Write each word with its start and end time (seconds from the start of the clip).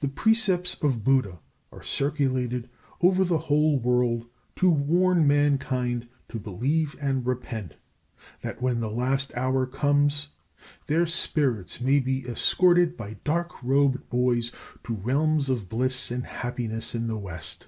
The 0.00 0.08
precepts 0.08 0.74
of 0.82 1.04
Buddha 1.04 1.38
are 1.70 1.82
circulated 1.82 2.70
over 3.02 3.24
the 3.24 3.36
whole 3.36 3.78
world 3.78 4.24
to 4.56 4.70
warn 4.70 5.26
mankind 5.26 6.08
to 6.30 6.38
believe 6.38 6.96
and 6.98 7.26
repent, 7.26 7.74
that 8.40 8.62
when 8.62 8.80
the 8.80 8.88
last 8.88 9.36
hour 9.36 9.66
comes 9.66 10.28
their 10.86 11.04
spirits 11.04 11.78
may 11.78 12.00
be 12.00 12.26
escorted 12.26 12.96
by 12.96 13.18
dark 13.22 13.62
robed 13.62 14.08
boys 14.08 14.50
to 14.84 14.94
realms 14.94 15.50
of 15.50 15.68
bliss 15.68 16.10
and 16.10 16.24
happiness 16.24 16.94
in 16.94 17.06
the 17.06 17.18
west. 17.18 17.66